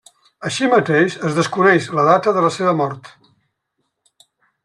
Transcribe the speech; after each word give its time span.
Així 0.47 0.69
mateix 0.69 1.17
es 1.27 1.35
desconeix 1.39 1.89
la 1.99 2.07
data 2.09 2.35
de 2.37 2.43
la 2.47 2.51
seva 2.57 2.75
mort. 2.83 3.13